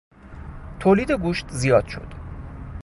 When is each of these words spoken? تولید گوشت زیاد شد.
تولید 0.79 1.11
گوشت 1.11 1.45
زیاد 1.49 1.85
شد. 1.87 2.13